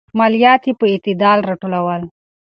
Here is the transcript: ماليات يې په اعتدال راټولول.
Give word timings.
ماليات 0.19 0.61
يې 0.67 0.73
په 0.79 0.85
اعتدال 0.91 1.39
راټولول. 1.49 2.01